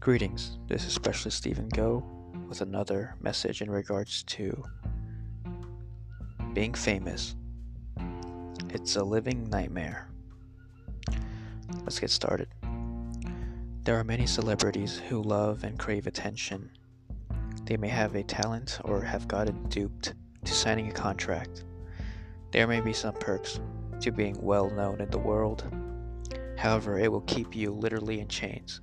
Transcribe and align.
Greetings, 0.00 0.56
this 0.66 0.86
is 0.86 0.94
Specialist 0.94 1.36
Steven 1.36 1.68
Goh 1.68 2.02
with 2.48 2.62
another 2.62 3.16
message 3.20 3.60
in 3.60 3.70
regards 3.70 4.22
to 4.22 4.64
being 6.54 6.72
famous. 6.72 7.36
It's 8.70 8.96
a 8.96 9.04
living 9.04 9.50
nightmare. 9.50 10.08
Let's 11.82 11.98
get 11.98 12.08
started. 12.08 12.48
There 13.84 13.98
are 13.98 14.02
many 14.02 14.26
celebrities 14.26 14.96
who 14.96 15.22
love 15.22 15.64
and 15.64 15.78
crave 15.78 16.06
attention. 16.06 16.70
They 17.66 17.76
may 17.76 17.88
have 17.88 18.14
a 18.14 18.22
talent 18.22 18.78
or 18.84 19.02
have 19.02 19.28
gotten 19.28 19.68
duped 19.68 20.14
to 20.46 20.54
signing 20.54 20.88
a 20.88 20.92
contract. 20.92 21.64
There 22.52 22.66
may 22.66 22.80
be 22.80 22.94
some 22.94 23.16
perks 23.16 23.60
to 24.00 24.10
being 24.12 24.38
well 24.40 24.70
known 24.70 25.02
in 25.02 25.10
the 25.10 25.18
world. 25.18 25.70
However, 26.56 26.98
it 26.98 27.12
will 27.12 27.20
keep 27.20 27.54
you 27.54 27.70
literally 27.70 28.20
in 28.20 28.28
chains. 28.28 28.80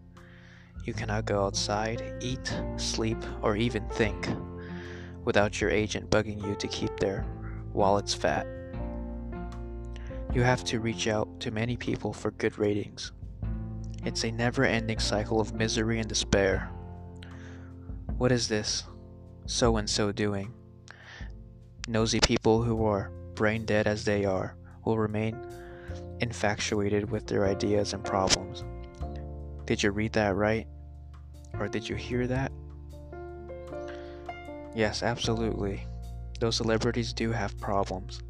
You 0.88 0.94
cannot 0.94 1.26
go 1.26 1.44
outside, 1.44 2.02
eat, 2.22 2.58
sleep, 2.78 3.18
or 3.42 3.58
even 3.58 3.86
think 3.90 4.30
without 5.26 5.60
your 5.60 5.70
agent 5.70 6.10
bugging 6.10 6.42
you 6.42 6.56
to 6.56 6.68
keep 6.70 6.98
their 6.98 7.26
wallets 7.74 8.14
fat. 8.14 8.48
You 10.34 10.44
have 10.44 10.64
to 10.64 10.80
reach 10.80 11.10
out 11.10 11.42
to 11.42 11.52
many 11.52 11.76
people 11.76 12.14
for 12.14 12.32
good 12.32 12.58
ratings. 12.58 13.12
It's 14.06 14.24
a 14.24 14.32
never 14.32 14.64
ending 14.64 15.00
cycle 15.00 15.42
of 15.42 15.54
misery 15.54 16.00
and 16.00 16.08
despair. 16.08 16.72
What 18.18 18.32
is 18.32 18.48
this 18.48 18.86
so 19.46 19.76
and 19.76 19.90
so 19.90 20.14
doing? 20.14 20.54
Nosy 21.90 22.22
people 22.22 22.64
who 22.64 22.86
are 22.86 23.12
brain 23.36 23.66
dead 23.66 23.88
as 23.88 24.06
they 24.06 24.24
are 24.24 24.56
will 24.86 24.98
remain 24.98 25.38
infatuated 26.22 27.12
with 27.12 27.28
their 27.28 27.46
ideas 27.46 27.92
and 27.92 28.06
problems. 28.06 28.64
Did 29.66 29.84
you 29.84 29.92
read 29.92 30.14
that 30.14 30.34
right? 30.34 30.66
Or 31.54 31.68
did 31.68 31.88
you 31.88 31.96
hear 31.96 32.28
that? 32.28 32.52
Yes, 34.76 35.02
absolutely. 35.04 35.86
Those 36.40 36.56
celebrities 36.56 37.14
do 37.14 37.32
have 37.32 37.60
problems. 37.60 38.22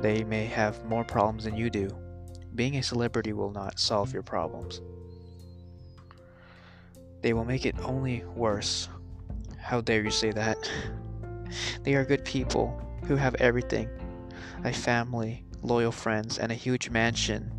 They 0.00 0.24
may 0.24 0.46
have 0.46 0.84
more 0.86 1.04
problems 1.04 1.44
than 1.44 1.56
you 1.56 1.68
do. 1.68 1.90
Being 2.54 2.76
a 2.76 2.82
celebrity 2.82 3.32
will 3.32 3.52
not 3.52 3.78
solve 3.78 4.12
your 4.12 4.22
problems. 4.22 4.80
They 7.20 7.34
will 7.34 7.44
make 7.44 7.66
it 7.66 7.76
only 7.84 8.24
worse. 8.34 8.88
How 9.58 9.80
dare 9.80 10.02
you 10.02 10.10
say 10.10 10.30
that? 10.32 10.56
They 11.82 11.94
are 11.94 12.04
good 12.04 12.24
people 12.24 12.80
who 13.06 13.16
have 13.16 13.34
everything 13.36 13.88
a 14.64 14.72
family, 14.72 15.44
loyal 15.62 15.90
friends, 15.90 16.38
and 16.38 16.52
a 16.52 16.54
huge 16.54 16.90
mansion. 16.90 17.50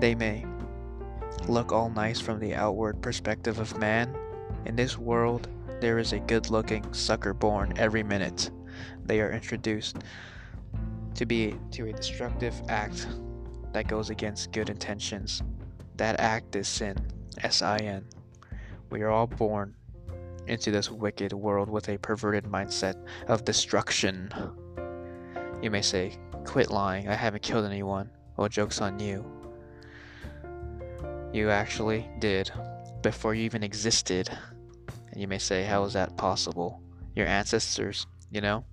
They 0.00 0.14
may 0.14 0.44
look 1.48 1.72
all 1.72 1.90
nice 1.90 2.20
from 2.20 2.38
the 2.38 2.54
outward 2.54 3.02
perspective 3.02 3.58
of 3.58 3.78
man. 3.78 4.14
In 4.66 4.76
this 4.76 4.98
world, 4.98 5.48
there 5.80 5.98
is 5.98 6.12
a 6.12 6.18
good 6.18 6.50
looking 6.50 6.92
sucker 6.92 7.32
born 7.32 7.72
every 7.76 8.02
minute. 8.02 8.50
They 9.04 9.20
are 9.20 9.32
introduced 9.32 9.98
to 11.14 11.26
be 11.26 11.56
to 11.72 11.88
a 11.88 11.92
destructive 11.92 12.54
act 12.68 13.08
that 13.72 13.88
goes 13.88 14.10
against 14.10 14.52
good 14.52 14.70
intentions. 14.70 15.42
That 15.96 16.20
act 16.20 16.54
is 16.56 16.68
sin. 16.68 16.96
S 17.42 17.62
I 17.62 17.78
N. 17.78 18.04
We 18.90 19.02
are 19.02 19.10
all 19.10 19.26
born 19.26 19.74
into 20.46 20.70
this 20.70 20.90
wicked 20.90 21.32
world 21.32 21.68
with 21.68 21.88
a 21.88 21.98
perverted 21.98 22.44
mindset 22.44 22.94
of 23.26 23.44
destruction. 23.44 24.30
You 25.62 25.70
may 25.70 25.82
say, 25.82 26.16
Quit 26.44 26.70
lying, 26.70 27.08
I 27.08 27.14
haven't 27.14 27.42
killed 27.42 27.66
anyone. 27.66 28.10
Well, 28.36 28.48
joke's 28.48 28.80
on 28.80 28.98
you. 28.98 29.37
You 31.38 31.50
actually 31.50 32.04
did 32.18 32.50
before 33.00 33.32
you 33.32 33.44
even 33.44 33.62
existed. 33.62 34.28
And 35.12 35.20
you 35.20 35.28
may 35.28 35.38
say, 35.38 35.62
How 35.62 35.84
is 35.84 35.92
that 35.92 36.16
possible? 36.16 36.82
Your 37.14 37.28
ancestors, 37.28 38.08
you 38.32 38.40
know? 38.40 38.64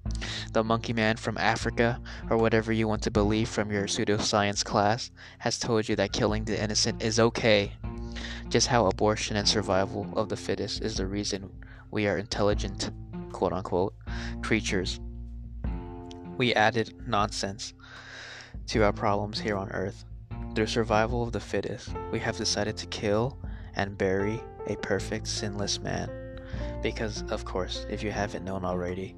The 0.51 0.63
monkey 0.63 0.91
man 0.91 1.17
from 1.17 1.37
Africa, 1.37 2.01
or 2.27 2.37
whatever 2.37 2.73
you 2.73 2.87
want 2.87 3.03
to 3.03 3.11
believe 3.11 3.49
from 3.49 3.71
your 3.71 3.83
pseudoscience 3.83 4.65
class, 4.65 5.11
has 5.37 5.59
told 5.59 5.87
you 5.87 5.95
that 5.97 6.11
killing 6.11 6.43
the 6.43 6.59
innocent 6.59 7.03
is 7.03 7.19
okay. 7.19 7.71
Just 8.49 8.65
how 8.65 8.87
abortion 8.87 9.37
and 9.37 9.47
survival 9.47 10.11
of 10.15 10.29
the 10.29 10.35
fittest 10.35 10.81
is 10.81 10.97
the 10.97 11.05
reason 11.05 11.51
we 11.91 12.07
are 12.07 12.17
intelligent, 12.17 12.89
quote 13.31 13.53
unquote, 13.53 13.93
creatures. 14.41 14.99
We 16.35 16.55
added 16.55 16.95
nonsense 17.05 17.75
to 18.69 18.83
our 18.83 18.93
problems 18.93 19.39
here 19.39 19.55
on 19.55 19.69
Earth. 19.69 20.03
Through 20.55 20.67
survival 20.67 21.21
of 21.21 21.33
the 21.33 21.41
fittest, 21.41 21.89
we 22.13 22.19
have 22.19 22.37
decided 22.37 22.77
to 22.77 22.85
kill 22.85 23.37
and 23.75 23.97
bury 23.97 24.41
a 24.67 24.77
perfect, 24.77 25.27
sinless 25.27 25.81
man. 25.81 26.09
Because, 26.81 27.23
of 27.23 27.43
course, 27.43 27.85
if 27.89 28.01
you 28.01 28.09
haven't 28.09 28.45
known 28.45 28.63
already, 28.63 29.17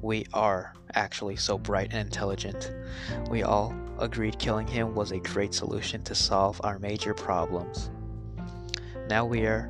we 0.00 0.26
are 0.32 0.72
actually 0.94 1.34
so 1.34 1.58
bright 1.58 1.88
and 1.90 1.98
intelligent. 1.98 2.72
We 3.28 3.42
all 3.42 3.74
agreed 3.98 4.38
killing 4.38 4.68
him 4.68 4.94
was 4.94 5.10
a 5.10 5.18
great 5.18 5.54
solution 5.54 6.04
to 6.04 6.14
solve 6.14 6.60
our 6.62 6.78
major 6.78 7.14
problems. 7.14 7.90
Now 9.08 9.24
we 9.24 9.44
are 9.44 9.68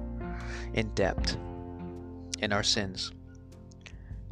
in 0.75 0.93
debt 0.95 1.35
in 2.41 2.53
our 2.53 2.63
sins. 2.63 3.11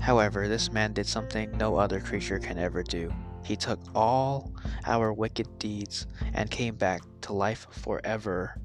However, 0.01 0.49
this 0.49 0.71
man 0.71 0.93
did 0.93 1.07
something 1.07 1.51
no 1.53 1.77
other 1.77 2.01
creature 2.01 2.39
can 2.39 2.59
ever 2.59 2.83
do. 2.83 3.11
He 3.45 3.57
took 3.57 3.79
all 3.95 4.53
our 4.87 5.13
wicked 5.13 5.59
deeds 5.59 6.07
and 6.33 6.51
came 6.51 6.77
back 6.77 7.03
to 7.23 7.33
life 7.33 7.67
forever. 7.71 8.59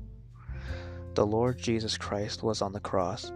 The 1.16 1.26
Lord 1.26 1.58
Jesus 1.58 1.98
Christ 1.98 2.44
was 2.44 2.62
on 2.62 2.72
the 2.72 2.80
cross, 2.80 3.32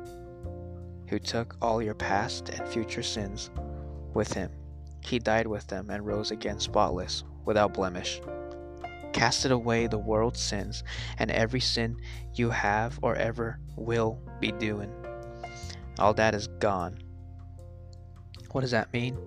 who 1.09 1.19
took 1.19 1.55
all 1.61 1.81
your 1.81 1.95
past 1.95 2.49
and 2.49 2.67
future 2.67 3.03
sins 3.03 3.51
with 4.13 4.31
him. 4.33 4.51
He 5.01 5.19
died 5.19 5.47
with 5.47 5.67
them 5.67 5.89
and 5.89 6.05
rose 6.05 6.31
again 6.31 6.59
spotless, 6.59 7.25
without 7.43 7.73
blemish. 7.73 8.21
Casted 9.11 9.51
away 9.51 9.87
the 9.87 9.97
world's 9.97 10.39
sins 10.41 10.83
and 11.19 11.29
every 11.29 11.59
sin 11.59 11.97
you 12.33 12.49
have 12.49 12.97
or 13.01 13.15
ever 13.15 13.59
will 13.75 14.17
be 14.39 14.51
doing. 14.53 14.91
All 15.99 16.13
that 16.13 16.33
is 16.33 16.47
gone. 16.59 16.99
What 18.51 18.61
does 18.61 18.71
that 18.71 18.93
mean? 18.93 19.17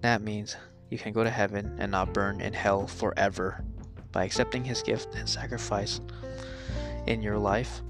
That 0.00 0.22
means 0.22 0.56
you 0.90 0.98
can 0.98 1.12
go 1.12 1.24
to 1.24 1.30
heaven 1.30 1.76
and 1.78 1.92
not 1.92 2.12
burn 2.12 2.40
in 2.40 2.52
hell 2.52 2.86
forever 2.86 3.64
by 4.12 4.24
accepting 4.24 4.64
his 4.64 4.82
gift 4.82 5.14
and 5.14 5.28
sacrifice 5.28 6.00
in 7.06 7.22
your 7.22 7.38
life. 7.38 7.82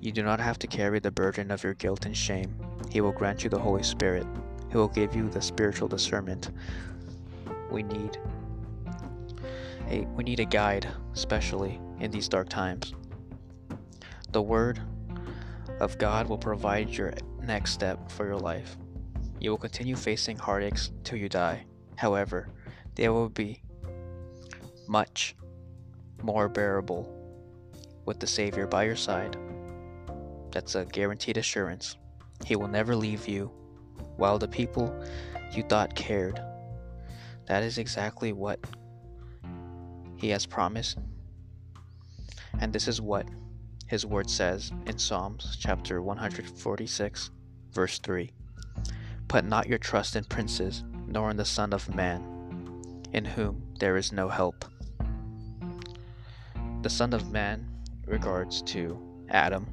You 0.00 0.12
do 0.12 0.22
not 0.22 0.40
have 0.40 0.58
to 0.58 0.66
carry 0.66 0.98
the 0.98 1.10
burden 1.10 1.50
of 1.50 1.62
your 1.62 1.74
guilt 1.74 2.04
and 2.04 2.16
shame. 2.16 2.54
He 2.90 3.00
will 3.00 3.12
grant 3.12 3.44
you 3.44 3.50
the 3.50 3.58
Holy 3.58 3.84
Spirit. 3.84 4.26
He 4.70 4.76
will 4.76 4.88
give 4.88 5.14
you 5.14 5.30
the 5.30 5.40
spiritual 5.40 5.88
discernment 5.88 6.50
we 7.70 7.84
need. 7.84 8.18
A, 9.88 10.00
we 10.14 10.24
need 10.24 10.40
a 10.40 10.44
guide, 10.44 10.88
especially 11.12 11.80
in 12.00 12.10
these 12.10 12.28
dark 12.28 12.48
times. 12.48 12.94
The 14.32 14.42
Word 14.42 14.80
of 15.80 15.96
God 15.98 16.28
will 16.28 16.38
provide 16.38 16.90
your 16.90 17.14
next 17.42 17.72
step 17.72 18.10
for 18.10 18.26
your 18.26 18.38
life. 18.38 18.76
You 19.44 19.50
will 19.50 19.58
continue 19.58 19.94
facing 19.94 20.38
heartaches 20.38 20.90
till 21.02 21.18
you 21.18 21.28
die. 21.28 21.66
However, 21.96 22.48
they 22.94 23.10
will 23.10 23.28
be 23.28 23.60
much 24.88 25.36
more 26.22 26.48
bearable 26.48 27.14
with 28.06 28.20
the 28.20 28.26
Savior 28.26 28.66
by 28.66 28.84
your 28.84 28.96
side. 28.96 29.36
That's 30.50 30.76
a 30.76 30.86
guaranteed 30.86 31.36
assurance. 31.36 31.98
He 32.46 32.56
will 32.56 32.68
never 32.68 32.96
leave 32.96 33.28
you 33.28 33.52
while 34.16 34.38
the 34.38 34.48
people 34.48 34.98
you 35.52 35.62
thought 35.64 35.94
cared. 35.94 36.40
That 37.46 37.62
is 37.62 37.76
exactly 37.76 38.32
what 38.32 38.60
He 40.16 40.30
has 40.30 40.46
promised. 40.46 40.96
And 42.60 42.72
this 42.72 42.88
is 42.88 42.98
what 42.98 43.28
His 43.88 44.06
Word 44.06 44.30
says 44.30 44.72
in 44.86 44.96
Psalms 44.96 45.58
chapter 45.60 46.00
146, 46.00 47.30
verse 47.72 47.98
3. 47.98 48.30
Put 49.34 49.44
not 49.44 49.66
your 49.66 49.78
trust 49.78 50.14
in 50.14 50.22
princes, 50.22 50.84
nor 51.08 51.28
in 51.28 51.36
the 51.36 51.44
Son 51.44 51.72
of 51.72 51.92
Man, 51.92 52.22
in 53.12 53.24
whom 53.24 53.66
there 53.80 53.96
is 53.96 54.12
no 54.12 54.28
help. 54.28 54.64
The 56.82 56.88
Son 56.88 57.12
of 57.12 57.32
Man 57.32 57.66
regards 58.06 58.62
to 58.62 58.96
Adam, 59.28 59.66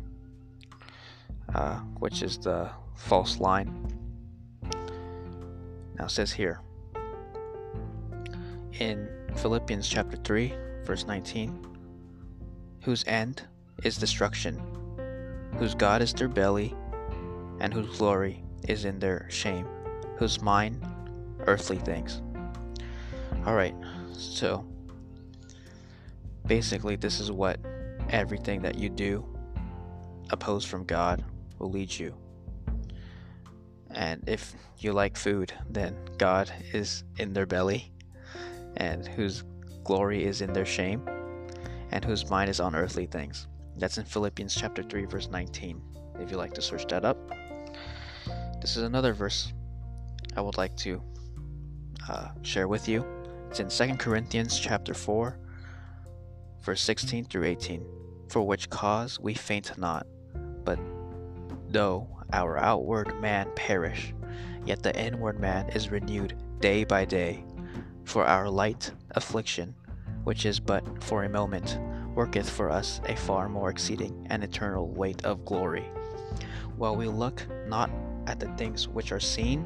uh, 1.54 1.76
which 2.00 2.24
is 2.24 2.40
the 2.40 2.72
false 2.96 3.40
line. 3.40 3.72
Now 5.94 6.08
says 6.08 6.32
here 6.32 6.60
in 8.80 9.08
Philippians 9.36 9.88
chapter 9.88 10.18
3, 10.18 10.56
verse 10.86 11.06
19, 11.06 11.68
whose 12.82 13.04
end 13.06 13.44
is 13.84 13.98
destruction, 13.98 14.60
whose 15.60 15.76
God 15.76 16.02
is 16.02 16.16
their 16.16 16.30
belly, 16.30 16.74
and 17.60 17.72
whose 17.72 17.96
glory 18.00 18.44
is 18.68 18.86
in 18.86 19.00
their 19.00 19.28
shame, 19.30 19.68
whose 20.18 20.42
mind 20.42 20.86
earthly 21.48 21.78
things. 21.78 22.22
Alright, 23.46 23.76
so 24.14 24.66
basically, 26.46 26.96
this 26.96 27.20
is 27.20 27.32
what 27.32 27.60
everything 28.10 28.62
that 28.62 28.76
you 28.76 28.90
do 28.90 29.26
opposed 30.30 30.68
from 30.68 30.86
God 30.86 31.24
will 31.60 31.70
lead 31.72 31.92
you. 31.98 32.16
And 33.90 34.24
if 34.28 34.54
you 34.78 34.94
like 34.94 35.18
food, 35.18 35.54
then 35.70 35.98
God 36.18 36.52
is 36.74 37.04
in 37.18 37.34
their 37.34 37.46
belly, 37.46 37.92
and 38.78 39.06
whose 39.06 39.44
glory 39.84 40.24
is 40.24 40.42
in 40.42 40.54
their 40.54 40.66
shame, 40.66 41.08
and 41.92 42.06
whose 42.06 42.30
mind 42.30 42.50
is 42.50 42.60
on 42.60 42.76
earthly 42.76 43.06
things. 43.06 43.48
That's 43.78 43.98
in 43.98 44.06
Philippians 44.06 44.56
chapter 44.56 44.84
3, 44.84 45.06
verse 45.06 45.30
19, 45.30 45.82
if 46.20 46.32
you 46.32 46.38
like 46.38 46.54
to 46.54 46.62
search 46.62 46.88
that 46.88 47.04
up. 47.04 47.18
This 48.62 48.78
is 48.78 48.84
another 48.84 49.14
verse 49.16 49.52
I 50.38 50.42
would 50.42 50.56
like 50.56 50.78
to 50.78 51.02
uh, 52.08 52.28
share 52.44 52.68
with 52.68 52.88
you. 52.88 53.04
It's 53.50 53.60
in 53.60 53.70
2 53.70 53.96
Corinthians 53.96 54.60
chapter 54.60 54.94
4, 54.94 55.40
verse 56.62 56.82
16 56.84 57.26
through 57.26 57.46
18. 57.46 57.84
For 58.30 58.46
which 58.46 58.70
cause 58.70 59.20
we 59.20 59.34
faint 59.34 59.76
not, 59.80 60.06
but 60.64 60.78
though 61.70 62.08
our 62.34 62.60
outward 62.60 63.20
man 63.20 63.50
perish, 63.56 64.14
yet 64.64 64.84
the 64.84 64.96
inward 64.96 65.40
man 65.40 65.68
is 65.70 65.90
renewed 65.90 66.38
day 66.60 66.84
by 66.84 67.04
day. 67.04 67.44
For 68.04 68.26
our 68.26 68.48
light 68.48 68.92
affliction, 69.16 69.74
which 70.24 70.46
is 70.46 70.60
but 70.60 71.04
for 71.04 71.24
a 71.24 71.30
moment, 71.30 71.80
worketh 72.14 72.48
for 72.48 72.70
us 72.70 73.02
a 73.06 73.16
far 73.16 73.50
more 73.50 73.72
exceeding 73.72 74.28
and 74.30 74.44
eternal 74.44 74.88
weight 74.88 75.26
of 75.26 75.46
glory. 75.46 75.90
While 76.78 76.96
we 76.96 77.08
look 77.08 77.44
not 77.68 77.90
at 78.28 78.40
the 78.40 78.48
things 78.58 78.88
which 78.88 79.12
are 79.12 79.20
seen, 79.20 79.66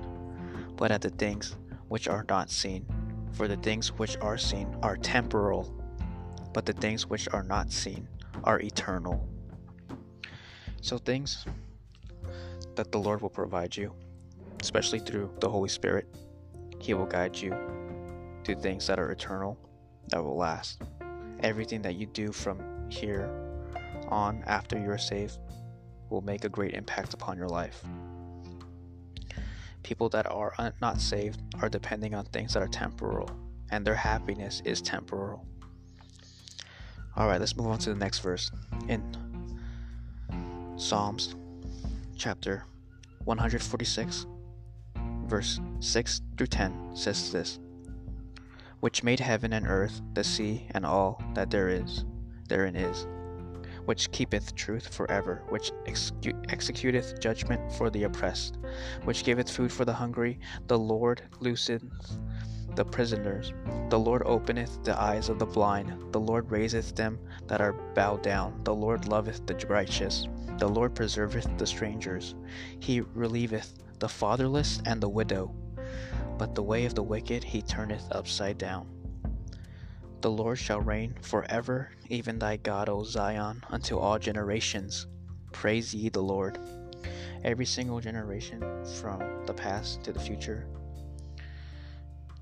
but 0.76 0.92
at 0.92 1.02
the 1.02 1.10
things 1.10 1.56
which 1.88 2.08
are 2.08 2.26
not 2.30 2.50
seen. 2.50 2.86
For 3.34 3.48
the 3.48 3.58
things 3.58 3.92
which 3.92 4.18
are 4.18 4.38
seen 4.38 4.76
are 4.82 4.96
temporal, 4.96 5.74
but 6.54 6.66
the 6.66 6.74
things 6.74 7.08
which 7.08 7.28
are 7.34 7.44
not 7.44 7.72
seen 7.72 8.08
are 8.44 8.62
eternal. 8.62 9.28
So, 10.82 10.98
things 10.98 11.46
that 12.76 12.92
the 12.92 12.98
Lord 12.98 13.22
will 13.22 13.30
provide 13.30 13.76
you, 13.76 13.94
especially 14.62 15.00
through 15.00 15.32
the 15.40 15.50
Holy 15.50 15.70
Spirit, 15.70 16.08
He 16.80 16.94
will 16.94 17.06
guide 17.08 17.36
you 17.36 17.56
to 18.44 18.56
things 18.56 18.88
that 18.88 19.00
are 19.00 19.12
eternal, 19.12 19.58
that 20.10 20.24
will 20.24 20.38
last. 20.38 20.82
Everything 21.42 21.82
that 21.82 21.96
you 21.96 22.06
do 22.06 22.32
from 22.32 22.90
here 22.90 23.30
on 24.08 24.44
after 24.46 24.80
you 24.80 24.90
are 24.92 24.98
saved 24.98 25.40
will 26.10 26.22
make 26.22 26.46
a 26.46 26.50
great 26.50 26.74
impact 26.74 27.14
upon 27.14 27.38
your 27.38 27.50
life. 27.50 27.84
People 29.86 30.10
that 30.10 30.26
are 30.26 30.52
un- 30.58 30.74
not 30.82 31.00
saved 31.00 31.40
are 31.62 31.70
depending 31.70 32.16
on 32.16 32.26
things 32.26 32.56
that 32.56 32.64
are 32.64 32.68
temporal, 32.68 33.30
and 33.70 33.86
their 33.86 33.94
happiness 33.94 34.64
is 34.66 34.82
temporal. 34.82 35.46
All 37.16 37.28
right, 37.28 37.40
let's 37.40 37.56
move 37.56 37.68
on 37.68 37.78
to 37.78 37.92
the 37.92 37.96
next 37.96 38.18
verse. 38.20 38.50
In 38.88 39.04
Psalms 40.76 41.36
chapter 42.18 42.64
146, 43.26 44.26
verse 45.28 45.60
6 45.82 46.22
through 46.36 46.48
10 46.48 46.96
says 46.96 47.32
this 47.32 47.60
Which 48.80 49.04
made 49.04 49.20
heaven 49.20 49.54
and 49.54 49.68
earth, 49.68 50.02
the 50.16 50.24
sea, 50.24 50.66
and 50.72 50.84
all 50.84 51.22
that 51.36 51.52
there 51.52 51.70
is, 51.70 52.06
therein 52.50 52.76
is, 52.76 53.06
which 53.86 54.12
keepeth 54.12 54.56
truth 54.56 54.94
forever, 54.94 55.44
which 55.50 55.72
executeth 55.86 57.20
judgment 57.20 57.72
for 57.74 57.90
the 57.90 58.04
oppressed, 58.04 58.58
which 59.04 59.24
giveth 59.24 59.50
food 59.50 59.72
for 59.72 59.86
the 59.86 59.94
hungry, 59.94 60.40
the 60.68 60.78
Lord 60.78 61.22
looseth 61.40 61.84
the 62.76 62.86
prisoners. 62.86 63.54
The 63.90 64.00
Lord 64.00 64.24
openeth 64.26 64.84
the 64.84 65.00
eyes 65.00 65.30
of 65.30 65.40
the 65.40 65.46
blind. 65.46 66.12
The 66.12 66.20
Lord 66.20 66.52
raiseth 66.52 66.96
them 66.96 67.20
that 67.48 67.62
are 67.62 67.74
bowed 67.94 68.22
down. 68.22 68.60
The 68.64 68.76
Lord 68.76 69.08
loveth 69.08 69.46
the 69.48 69.56
righteous. 69.68 70.28
The 70.58 70.68
Lord 70.68 70.94
preserveth 70.94 71.58
the 71.58 71.68
strangers. 71.68 72.36
He 72.80 73.02
relieveth 73.02 73.74
the 74.00 74.10
fatherless 74.10 74.82
and 74.86 75.02
the 75.02 75.10
widow. 75.10 75.56
But 76.38 76.54
the 76.54 76.64
way 76.64 76.86
of 76.86 76.96
the 76.96 77.04
wicked 77.04 77.44
he 77.44 77.62
turneth 77.62 78.08
upside 78.12 78.58
down. 78.58 78.95
The 80.22 80.32
Lord 80.32 80.58
shall 80.58 80.82
reign 80.82 81.16
for 81.22 81.46
ever, 81.50 81.92
even 82.10 82.40
thy 82.40 82.58
God, 82.58 82.90
O 82.90 83.04
Zion, 83.04 83.64
until 83.70 84.00
all 84.00 84.18
generations. 84.18 85.08
Praise 85.52 85.94
ye 85.94 86.10
the 86.10 86.22
Lord. 86.22 86.58
Every 87.44 87.66
single 87.66 88.00
generation, 88.00 88.62
from 89.00 89.46
the 89.46 89.54
past 89.54 90.04
to 90.04 90.12
the 90.12 90.20
future, 90.20 90.68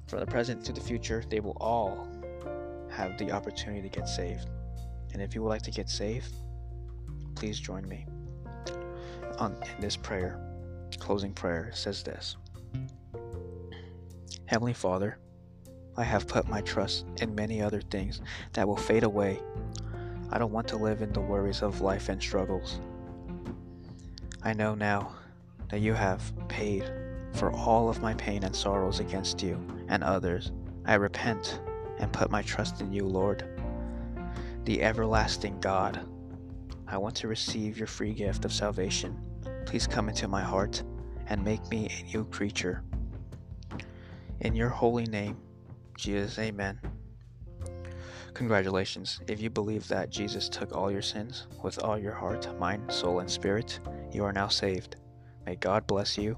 from 0.07 0.21
the 0.21 0.25
present 0.25 0.63
to 0.65 0.71
the 0.71 0.79
future, 0.79 1.23
they 1.29 1.39
will 1.39 1.57
all 1.59 2.07
have 2.89 3.17
the 3.17 3.31
opportunity 3.31 3.81
to 3.81 3.89
get 3.89 4.07
saved. 4.07 4.47
And 5.11 5.21
if 5.21 5.35
you 5.35 5.41
would 5.43 5.49
like 5.49 5.63
to 5.63 5.71
get 5.71 5.89
saved, 5.89 6.33
please 7.35 7.59
join 7.59 7.87
me 7.87 8.05
on 9.39 9.55
in 9.75 9.81
this 9.81 9.97
prayer. 9.97 10.39
Closing 10.99 11.33
prayer 11.33 11.71
says 11.73 12.03
this. 12.03 12.37
Heavenly 14.45 14.73
Father, 14.73 15.17
I 15.95 16.03
have 16.03 16.27
put 16.27 16.47
my 16.47 16.61
trust 16.61 17.05
in 17.21 17.35
many 17.35 17.61
other 17.61 17.81
things 17.81 18.21
that 18.53 18.67
will 18.67 18.75
fade 18.75 19.03
away. 19.03 19.39
I 20.31 20.39
don't 20.39 20.51
want 20.51 20.67
to 20.69 20.77
live 20.77 21.01
in 21.01 21.13
the 21.13 21.21
worries 21.21 21.61
of 21.61 21.81
life 21.81 22.09
and 22.09 22.21
struggles. 22.21 22.79
I 24.41 24.53
know 24.53 24.73
now 24.73 25.13
that 25.69 25.79
you 25.81 25.93
have 25.93 26.33
paid 26.47 26.91
for 27.33 27.51
all 27.51 27.89
of 27.89 28.01
my 28.01 28.13
pain 28.15 28.43
and 28.43 28.55
sorrows 28.55 28.99
against 28.99 29.41
you 29.41 29.59
and 29.87 30.03
others. 30.03 30.51
I 30.85 30.95
repent 30.95 31.61
and 31.99 32.11
put 32.11 32.31
my 32.31 32.41
trust 32.41 32.81
in 32.81 32.91
you, 32.91 33.05
Lord, 33.05 33.47
the 34.65 34.81
everlasting 34.81 35.59
God. 35.59 36.05
I 36.87 36.97
want 36.97 37.15
to 37.17 37.27
receive 37.27 37.77
your 37.77 37.87
free 37.87 38.13
gift 38.13 38.45
of 38.45 38.53
salvation. 38.53 39.17
Please 39.65 39.87
come 39.87 40.09
into 40.09 40.27
my 40.27 40.41
heart 40.41 40.83
and 41.27 41.43
make 41.43 41.67
me 41.69 41.89
a 41.89 42.03
new 42.11 42.25
creature. 42.25 42.83
In 44.41 44.55
your 44.55 44.69
holy 44.69 45.05
name, 45.05 45.37
Jesus, 45.97 46.39
amen. 46.39 46.79
Congratulations. 48.33 49.19
If 49.27 49.41
you 49.41 49.49
believe 49.49 49.87
that 49.89 50.09
Jesus 50.09 50.49
took 50.49 50.75
all 50.75 50.91
your 50.91 51.01
sins 51.01 51.47
with 51.61 51.83
all 51.83 51.97
your 51.99 52.13
heart, 52.13 52.47
mind, 52.59 52.91
soul, 52.91 53.19
and 53.19 53.29
spirit, 53.29 53.79
you 54.11 54.23
are 54.23 54.33
now 54.33 54.47
saved. 54.47 54.95
May 55.45 55.55
God 55.55 55.85
bless 55.85 56.17
you, 56.17 56.35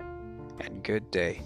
and 0.60 0.84
good 0.84 1.10
day. 1.12 1.42